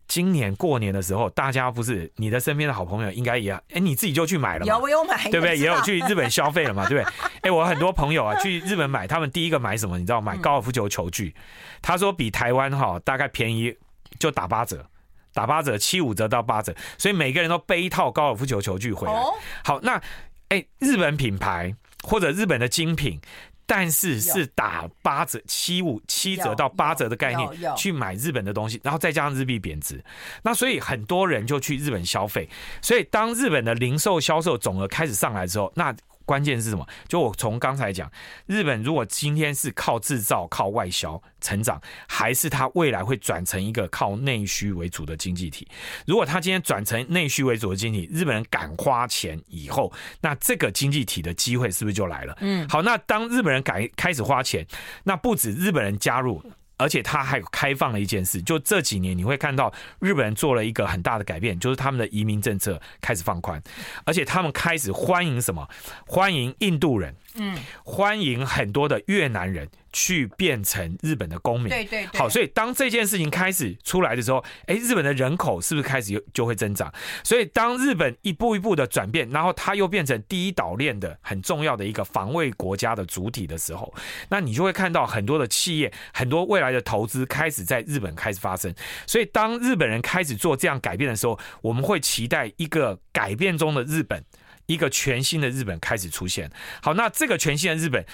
[0.09, 4.67] 今年过年的时候，大家不是你的身边的好朋友，应该也哎你自己就去买了吗？
[4.67, 5.57] 有我有买，对不对？
[5.57, 7.13] 也有去日本消费了嘛，对不对？
[7.43, 9.99] 哎，我很多朋友啊去日本买，他们第一个买什么？
[9.99, 11.35] 你知道买高尔夫球球具。
[11.83, 13.77] 他说比台湾哈大概便宜。
[14.21, 14.87] 就打八折，
[15.35, 19.15] 打八折，七五折到八折，所以每个人都背一套高尔夫球球具回来。
[19.63, 20.01] 好，那
[20.49, 23.21] 哎，日本品牌或者日本的精品，
[23.67, 30.03] 但是是打八折、七五七折到八折的概念去买日本的东西，然后再加上日币贬值，
[30.43, 32.49] 那所以很多人就去日本消费。
[32.81, 35.95] 所以当日本的零售销售总额开始上来之后，那
[36.27, 36.87] 关键是什么？
[37.09, 38.11] 就我从刚才讲，
[38.45, 45.67] 日本如果今天是靠制造、靠外销成长，还是它未来会转成一个靠内需为主的经济体？
[46.05, 52.37] 如果它今天转成内需为主的经济体，日本人敢花钱以后，那这个经济体的机会是不是就来了？
[52.41, 54.67] 嗯，好，那当日本人敢开始花钱，
[55.05, 56.43] 那不止日本人加入。
[56.77, 63.63] 而且他还开放了一件事，就这几年你会看到日本人做了一个很大的改变，就是他们的移民政策开始放宽，
[64.05, 65.69] 而且他们开始欢迎什么？
[66.07, 69.69] 欢迎印度人，嗯，欢迎很多的越南人。
[69.93, 76.93] 去变成日本的公民，对对对，好，所以当这件事情开始出来的时候，哎，日本的人口是不是开始就会增长？
[77.25, 83.95] 所以当日本一步一步的转变，然后它又变成第一岛链的很重要的一个防卫国家的主体的时候，
[84.29, 88.75] 那你就会看到很多的企业，很多未来的投资开始在日本开始发生。
[89.07, 94.23] 所以当日本人开始做这样改变的时候，我们会期待一个改变中的日本，
[94.67, 96.51] 一个全新的日本开始出现。
[96.83, 98.05] 好，那这个全新的日本。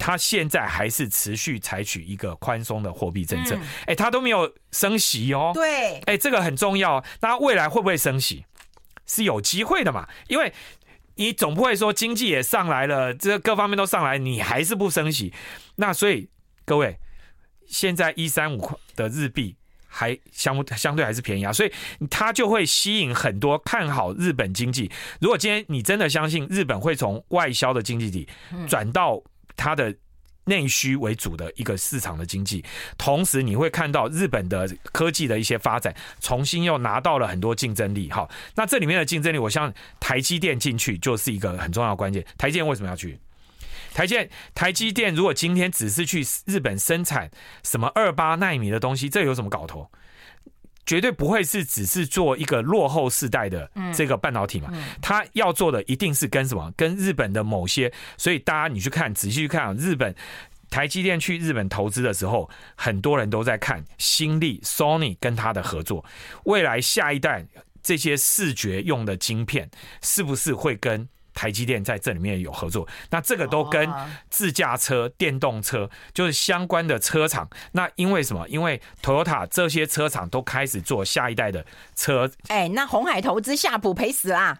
[0.00, 5.50] 他现在还是持续采取一个宽松的货币政策，哎，他都没有升息哦。
[5.52, 7.04] 对，哎，这个很重要。
[7.20, 8.44] 那未来会不会升息？
[9.06, 10.08] 是有机会的嘛？
[10.28, 10.52] 因为
[11.16, 15.34] 你总不会说经济也上来了，这各方面都上来，你还是不升息。
[15.74, 16.30] 那所以
[16.64, 17.00] 各位，
[17.66, 19.56] 现在一三五块的日币
[19.88, 21.72] 还相相对还是便宜啊，所以
[22.10, 24.90] 它就会吸引很多看好日本经济。
[25.20, 28.28] 如果今天你真的相信日本会从外销的经济体
[28.68, 29.20] 转到
[29.56, 29.92] 它的
[30.44, 32.64] 内需为主的一个市场的经济，
[32.96, 38.10] 同时你会看到日本的科技的一些发展，重新又拿到了很多竞争力。
[38.10, 42.24] 好，那这里面的竞争力，我像台积电进去就是一个很重要的关键。
[42.38, 43.18] 台积电为什么要去？
[43.98, 47.28] 台积台积电如果今天只是去日本生产
[47.64, 49.90] 什么二八纳米的东西，这有什么搞头？
[50.86, 56.72] 绝对不会是只是做一个落后世代的这个半导体嘛，他要做的一定是跟什么？
[56.76, 60.14] 跟日本的某些，所以大家你去看，仔细去看啊，日本
[60.70, 66.04] 台积电去日本投资的时候，很多人都在看新力、Sony 跟他的合作，
[66.44, 67.44] 未来下一代
[67.82, 69.68] 这些视觉用的晶片
[70.00, 71.08] 是不是会跟？
[71.38, 73.88] 台积电在这里面有合作，那这个都跟
[74.28, 77.48] 自驾车、电动车就是相关的车厂。
[77.70, 78.44] 那因为什么？
[78.48, 82.28] 因为 Toyota 这些车厂都开始做下一代的车。
[82.48, 84.58] 哎，那红海投资夏普赔死啦！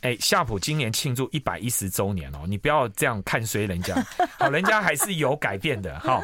[0.00, 3.94] 哎，夏普今年庆祝一百一十周年哦，你不要这样看衰人家，
[4.36, 6.20] 好，人家还是有改变的哈。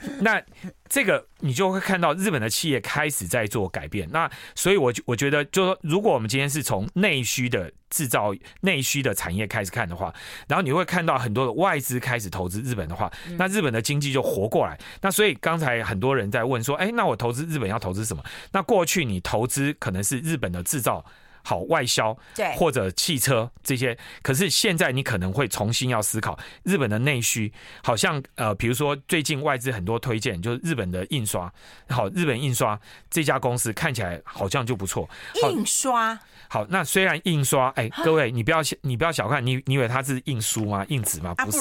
[0.20, 0.42] 那
[0.88, 4.08] 这个你就会看到日本的企业开始在做改变。
[4.10, 10.14] 那所以，我我觉得，就说如果我们今天是从内需的制造、内需的产业开始看的话，
[10.46, 14.78] 然后你会看到很多的外资开始投资日本的话，那日本的经济就活过来。
[15.00, 18.22] 那所以刚才很多人在问说，哎，那我投资日本要投资什么？
[18.52, 21.04] 那过去你投资可能是日本的制造。
[21.42, 31.52] 好，外销，对，或者汽车这些，可是现在你可能会重新要思考日本的内需，好像呃，比如说最近外资很多推荐，就是日本的印刷，
[31.88, 32.78] 好，日本印刷
[33.10, 35.08] 这家公司看起来好像就不错，
[35.42, 36.18] 印刷。
[36.48, 40.84] 好，那虽然印刷，哎，各位你不要你不要小看，你你以为它是印书吗？
[40.88, 41.34] 印纸吗？
[41.34, 41.58] 不是，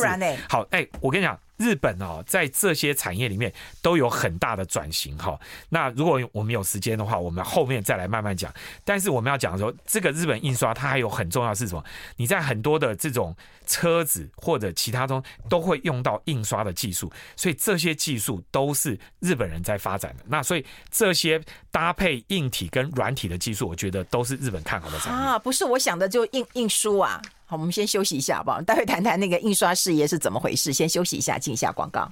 [0.49, 1.37] 好，哎，我跟你讲。
[1.57, 5.39] 日本哦，在这些产业里面都有很大的转型哈。
[5.69, 8.53] 那如果我们有时间的话，我们后面再来慢慢讲。
[8.83, 11.83] 但是我们要讲的时候，这个日本印刷它还有很重要是什么？
[12.15, 20.23] 你在很多的这种车子或者其他中都会用到印刷的技术，所以这些技术都是日本人在发展的。
[20.27, 21.41] 那所以这些
[21.71, 25.39] 搭配硬体跟软体的技术，我觉得都是日本看好的产业啊。
[25.39, 27.21] 不是我想的就印印书啊。
[27.49, 28.61] 好，我们先休息一下，好不好？
[28.61, 30.73] 待会谈谈那个印刷事业是怎么回事。
[30.73, 32.09] 先休息一下，进一下广告。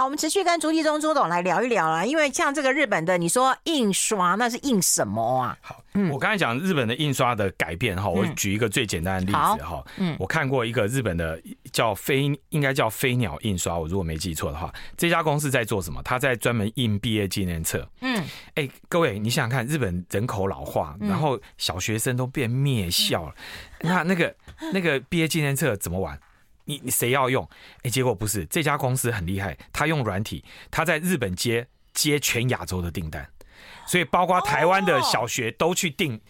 [0.00, 5.58] 好，我们持续跟朱继忠朱董来聊一聊啦，因为像这个日本的，你说印刷那是印什么啊？
[5.60, 11.38] 好，嗯，我刚才讲日本的印刷的改变哈，我举一个最简单的例子哈，嗯，我看过一个日本的
[11.70, 16.02] 叫飞，应该叫飞鸟印刷，我如果没记错的话，这家公司在做什么？
[16.02, 17.86] 他在专门印毕业纪念册。
[18.00, 23.34] 嗯，哎，各位，你想想看，日本人口老化，然后小学生都变灭校了，
[23.80, 24.34] 那那个
[24.72, 26.18] 那个毕业纪念册怎么玩？
[26.70, 27.48] 你你谁要用？
[27.82, 33.28] 哎，结果不是这家公司很厉害，他用软体，他在日本接接全亚洲的订单，
[33.86, 36.20] 所以包括台湾的小学都去订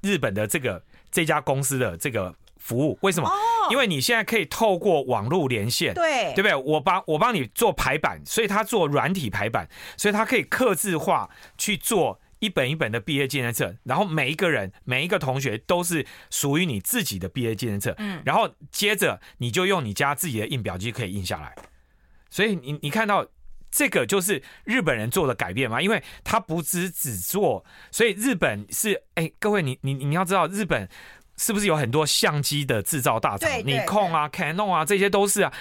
[0.00, 2.96] 日本的这个这家公司的这个服务。
[3.02, 3.28] 为什么？
[3.70, 6.54] 因为你现在可以透过网络连线，对对不对？
[6.54, 12.20] 我帮我帮你做排版，所以他做软体排版，所以他可以刻字化去做。
[12.40, 17.94] 一本一本的毕业纪念册，然后每一个人、每一个同学都是属于你自己的毕业纪念册。
[17.98, 21.54] 嗯，然后接着你就用你家自己的印表机可以印下来。
[22.30, 23.26] 所以你你看到
[23.70, 25.80] 这个就是日本人做的改变吗？
[25.80, 30.88] 因为他不只只做，所以日本是哎，各位你你你要知道日本
[31.36, 33.50] 是不是有很多相机的制造大厂？
[33.66, 35.52] 尼控啊、Canon 啊，这些都是啊。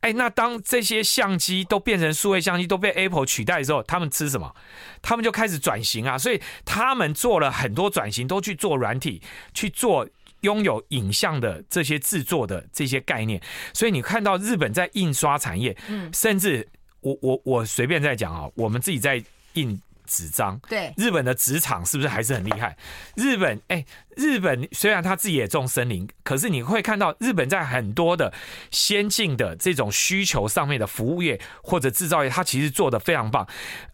[0.00, 4.54] 哎，那当这些相机都变成数位相机，都被 Apple 取代的时候，他们吃什么？
[5.02, 6.16] 他们就开始转型啊！
[6.16, 9.20] 所以他们做了很多转型，都去做软体，
[9.52, 10.08] 去做
[10.40, 13.40] 拥有影像的这些制作的这些概念。
[13.74, 16.66] 所以你看到日本在印刷产业，嗯，甚至
[17.00, 19.80] 我我我随便在讲啊，我们自己在印。
[20.10, 22.76] 纸张，对，日本的纸厂是不是还是很厉害？
[23.14, 28.32] 日本，哎、欸，日本虽然他自己也种森林，可是你会看到日本在很多的
[28.72, 33.44] 先进的这种需求上面的服务业或者制造业，它其实做的非常棒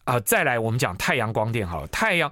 [0.05, 0.21] 啊、呃。
[0.21, 2.31] 再来，我们讲太阳光电好了，太阳，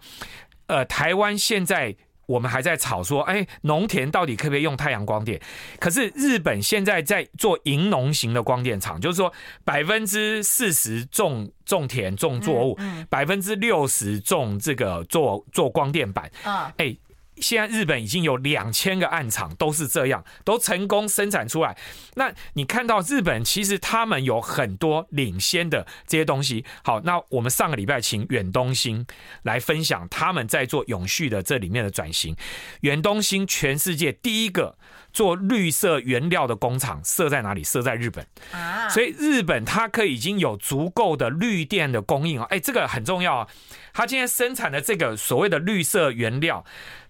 [0.65, 1.95] 呃，台湾现在。
[2.25, 5.41] 我们还在吵说，哎，农田到底可不可以用太阳光电？
[5.79, 9.31] 可是日本现在在做银农型的光电厂，就是说
[9.63, 12.77] 百分之四十种种田种作物，
[13.09, 16.31] 百分之六十种这个做做光电板。
[16.43, 16.95] 啊，哎。
[17.37, 21.77] 现在日本已经有两千个暗场都是这样，都成功生产出来。
[22.15, 26.65] 那你看到日本其实他们有很多领先的这些东西。
[26.83, 29.05] 好，那我们上个礼拜请远东新
[29.43, 32.35] 来分享他们在做永续的这里面的转型。
[32.81, 34.77] 远东新全世界第一个
[35.11, 37.63] 做绿色原料的工厂设在哪里？
[37.63, 38.87] 设在日本啊。
[38.89, 42.47] 所以日本它可以已经有足够的绿电的供应啊。
[42.49, 43.47] 哎，这个很重要啊。
[43.93, 46.65] 它今天生产的这个所谓的绿色原料。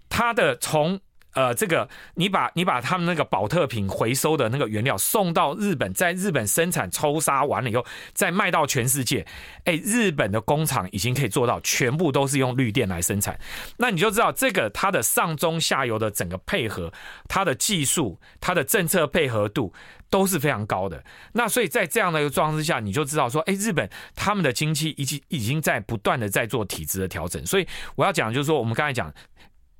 [0.09, 0.99] 它的从
[1.33, 9.27] 呃，这个你把你把他们那个宝特瓶回收的那个原料送到日本，在日本生产抽沙完了以后，再卖到全世界。
[9.65, 13.37] 哎，日本的工厂已经可以做到全部都是用绿电来生产。
[13.75, 16.93] 那你就知道这个它的上中下游的整个配合，
[17.27, 19.73] 它的技术、它的政策配合度
[20.09, 21.03] 都是非常高的。
[21.33, 27.45] 那所以在这样的一个状况之下，你就知道说，哎，日本他们的经济已经已经在不断的在做体制的调整。
[27.45, 29.13] 所以我要讲就是说，我们刚才讲。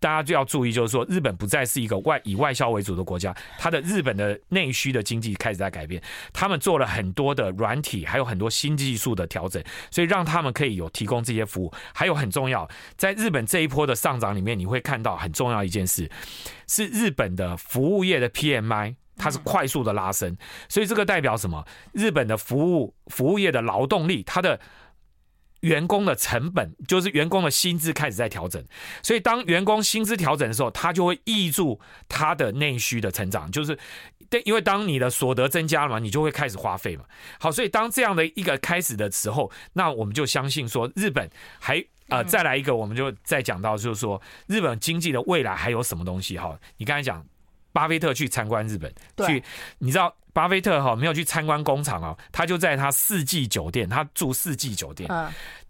[0.05, 5.99] 大家就要注意，就是说，日本不再是一个外以外销为主的国家，它的日本的内需的经济开始在改变。
[6.31, 11.73] 他们做了很多的软体，还有很多新技术的调整，所以让他们可以有提供这些服务。
[11.91, 16.07] 还有很重要，在日本这一波的上涨里面，你会看到很重要一件事，
[16.67, 20.37] 是日本的服务业的 PMI，它是快速的拉升。
[20.69, 21.65] 所以这个代表什么？
[21.93, 24.59] 日本的服务服务业的劳动力，它的。
[25.65, 28.63] 员工的成本就是员工的薪资开始在调整，
[29.01, 33.75] 所以当员工薪资调整的时候，他就会抑住他的内需的成长，就是
[34.29, 37.03] 对，因为当你的所得增加了嘛，你就会开始花费嘛。
[37.39, 41.27] 好，所以当这样的一个开始的时候，那我们就相信说，日本
[41.59, 46.37] 还呃再来一个，我们就再讲到就是说，日本经济的未来还有什么东西？
[46.37, 47.25] 哈，你刚才讲
[47.73, 48.93] 巴菲特去参观日本，
[49.25, 49.41] 去
[49.79, 50.15] 你知道。
[50.35, 55.09] 巴菲特哈没有去参观工厂啊，他就在他四季酒店，他住四季酒店，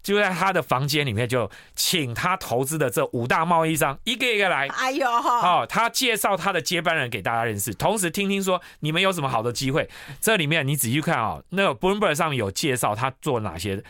[0.02, 9.88] 就在他的房间里面就请他投资的这五大贸易商一个一个来，哎呦，好，他介绍他的接班人给大家认识，同时听听说你们有什么好的机会。
[10.20, 13.80] 这里面你仔细看啊，那个 Bloomberg 上面有介绍他做哪些，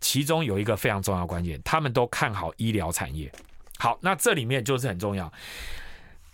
[0.00, 3.28] 其中有一个非常重要关键，他们都看好医疗产业。
[3.78, 5.32] 好，那这里面就是很重要。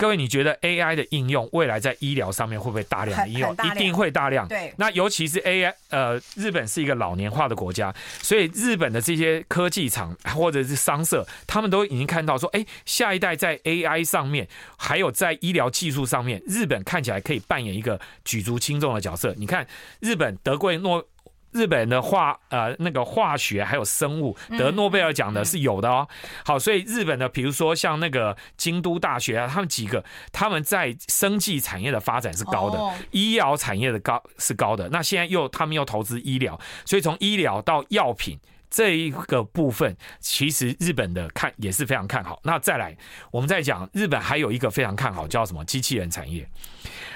[0.00, 3.52] 各位，你觉得 AI 的应用未来在医疗上面会不会大量的应用？
[3.52, 4.48] 一定会大量。
[4.48, 14.48] 对，那尤其是 AI，呃，日本是一个老年化的国家，所以日本的这些科技厂或者是商社，他们都已经看到说，哎，下一代在 AI 上面，
[14.78, 19.34] 还有在医疗技术上面，日本看起来可以扮演一个举足轻重的角色。
[19.36, 19.66] 你看，
[20.00, 21.04] 日本得过诺。
[21.52, 26.06] 日本的化呃那个化学还有生物得诺贝尔奖的是有的哦。
[26.44, 32.78] 好，所以日本的比如说像那个京都大学啊，他们几个他们在生技产业的发展是高的，
[33.10, 34.88] 医疗产业的高是高的。
[34.90, 38.38] 那现在又他们又投资医疗，所以从医疗到药品
[38.70, 42.40] 这一个部分，其实日本的看也是非常看好。
[42.44, 42.96] 那再来，
[43.32, 46.48] 我们再讲日本还有一个非常看好叫什么机器人产业。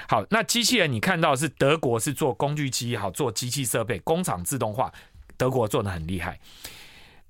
[0.07, 4.91] 好，那机器人你看到是德国是做工具机，好做机器设备，工厂自动化，
[5.37, 6.39] 德国做的很厉害。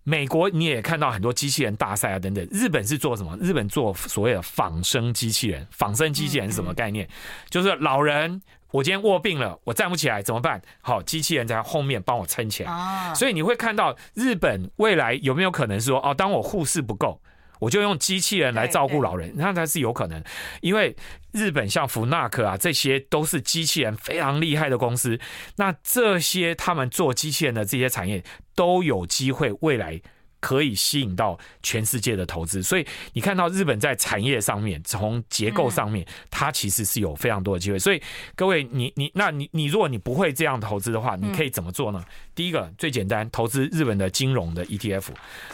[0.04, 2.48] 美国你也看到很多机器人大赛啊等等。
[2.52, 3.36] 日本是做什么？
[3.42, 5.66] 日本做所谓的仿生机器人。
[5.72, 7.10] 仿生机器人是什么概念？
[7.50, 10.62] 就是老人，我今天卧病了，我站不起来怎么办？
[10.82, 13.14] 好，机器人在后面帮我撑起来。
[13.16, 17.20] 所以你会看到日本未来有没有可能说，哦，当我护士不够。
[17.60, 20.24] 我就用机器人来照顾老人，那才是有可能。
[20.62, 20.96] 因为
[21.32, 25.20] 日本像福纳克啊，这些都是机器人非常厉害的公司。
[25.58, 28.24] 那这些他们做机器人的这些产业
[28.56, 30.02] 都有机会未来。
[30.46, 37.80] 可以吸引到全世界的投资，所以你看到日本在产业上面，从结构上面，它其实是有非常多的机会。
[37.80, 38.00] 所以
[38.36, 42.06] 各位，你你那你你如果你不会这样投资的话，你可以怎么做呢？
[42.36, 45.06] 第一个最简单，投资日本的金融的 ETF。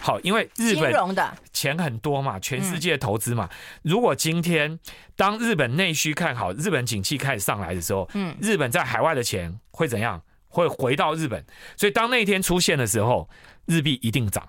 [0.01, 3.49] 好，因为日本的钱很多嘛，全世界投资嘛。
[3.83, 4.77] 如果今天
[5.15, 10.21] 当日本内需看好，日本景气开始上来的时候，嗯，日本在海外的钱会怎样？
[10.49, 11.45] 会回到日本。
[11.77, 13.29] 所以当那一天出现的时候，
[13.67, 14.45] 日币一定涨。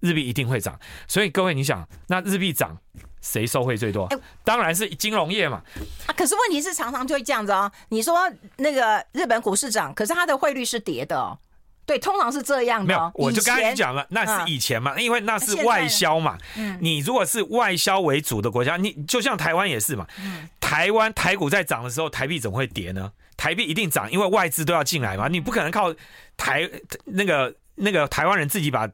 [0.00, 2.76] 日币一定会涨，所以各位，你想，那日币涨，
[3.20, 4.08] 谁受惠最多？
[4.42, 5.62] 当然是金融业嘛。
[6.06, 7.70] 啊，可是问题是常常就会这样子哦。
[7.90, 8.18] 你说
[8.56, 11.38] 那个日本股市涨，可是它的汇率是跌的哦。
[11.84, 12.86] 对，通常是这样的。
[12.86, 16.38] 没有，我就刚才讲了，那是以前嘛，因为那是外销嘛。
[16.56, 16.78] 嗯。
[16.80, 20.06] 你如果是外销为主的国家，你就像台湾也是嘛。
[20.22, 20.48] 嗯。
[20.60, 23.12] 台湾台股在涨的时候，台币怎么会跌呢？
[23.36, 25.28] 台币一定涨，因为外资都要进来嘛。
[25.28, 25.92] 你不可能靠
[26.36, 26.70] 台
[27.04, 28.88] 那个那个台湾人自己把。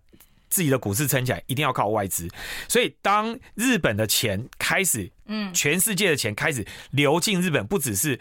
[0.57, 2.26] 自己的股市撑起来，一定要靠外资。
[2.66, 8.18] 所以，当日本的钱开始，嗯，全世界的钱开始流进日本，不只是。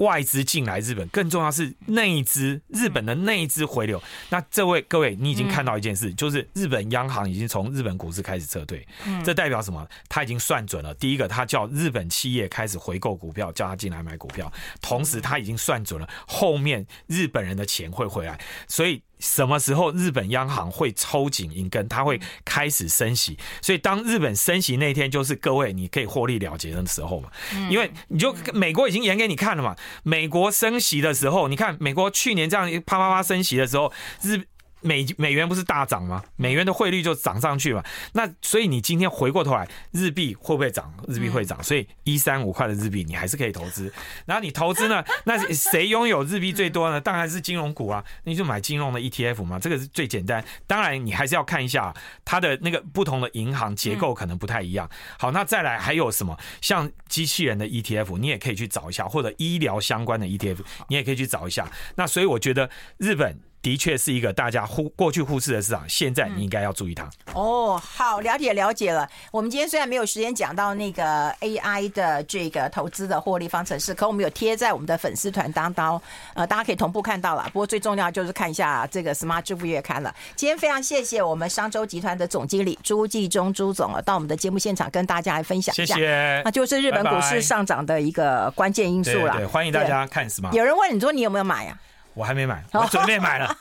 [0.00, 4.02] 外资进来日本，更重要是内资，日本的内资回流。
[4.28, 8.86] 那这位各位，你已经看到一件事，就是日本央行已经从日本股市开始撤退。
[9.24, 9.88] 这代表什么？
[10.06, 10.92] 他已经算准了。
[10.96, 14.52] 第一个，他叫日本企业开始回购股票，叫他进来买股票。
[14.82, 18.38] 同时，他已经算准了后面日本人的钱会回来。
[18.68, 23.38] 所以，什么时候日本央行会抽紧银根，它会开始升息。
[23.62, 27.30] 所以，当日本升息那天，就是各位你可以获利了结的时候嘛。
[27.70, 29.74] 因为你就美国已经演给你看了嘛。
[30.02, 33.92] 美国升息的时候，你看美国去年这样啪啪啪升息的时候，
[34.22, 34.40] 日
[34.86, 36.22] 美美元不是大涨吗？
[36.36, 37.82] 美元的汇率就涨上去嘛。
[38.12, 40.92] 那所以你今天回过头来，日币会不会涨？
[41.08, 43.92] 日币会涨，所以一三五块的日币你还是可以投资。
[44.24, 47.00] 然后你投资呢，那谁拥有日币最多呢？
[47.00, 50.44] 当然是金融股啊，你就买金融的 ETF 嘛，这个是最简单。
[50.66, 51.92] 当然你还是要看一下
[52.24, 54.88] 它的那个不同的银行结构可能不太一样。
[55.18, 56.38] 好，那再来还有什么？
[56.60, 60.58] 像机器人的 ETF，你也可以去找一下，或者医疗相关的 ETF，
[60.88, 61.68] 你也可以去找一下。
[61.96, 63.40] 那所以我觉得日本。
[63.66, 67.04] 的确是一个大家忽过去忽视的市场，现在你应该要注意它。
[67.34, 69.10] 哦，好，了解了解了。
[69.32, 76.00] 我们今天虽然没有时间讲到那个 AI 的这个投资的获利方程式，可我们有贴在我们的粉丝团当中，
[76.34, 77.42] 呃，大家可以同步看到了。
[77.52, 80.14] 不过最重要就是看一下这个 Smart 支付月刊了。
[80.36, 85.96] 今天非常谢谢我们商周集团的总经理朱继忠朱总啊，到我们的节目现场跟大家来分享一下。
[85.96, 86.40] 谢谢。
[86.44, 89.32] 那就是日本股市上涨的一个关键因素了。
[89.32, 90.52] 对，对，欢迎大家看 Smart。
[90.52, 91.85] 有人问你说你有没有买呀、啊？
[92.16, 93.54] 我还没买，我准备买了。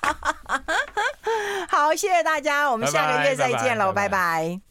[1.67, 4.61] 好，谢谢大家，我们下个月再见喽，拜拜。